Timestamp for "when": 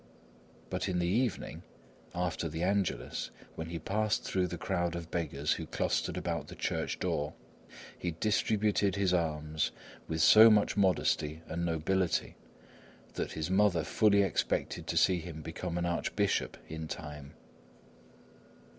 3.53-3.69